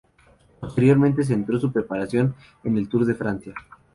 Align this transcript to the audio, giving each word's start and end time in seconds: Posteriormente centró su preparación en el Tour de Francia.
Posteriormente 0.59 1.23
centró 1.23 1.59
su 1.59 1.71
preparación 1.71 2.33
en 2.63 2.75
el 2.75 2.89
Tour 2.89 3.05
de 3.05 3.13
Francia. 3.13 3.53